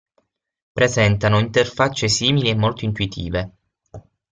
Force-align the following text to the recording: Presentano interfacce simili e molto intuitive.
Presentano 0.73 1.37
interfacce 1.37 2.07
simili 2.07 2.49
e 2.49 2.55
molto 2.55 2.85
intuitive. 2.85 3.51